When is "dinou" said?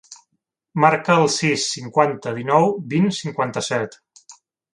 2.39-2.67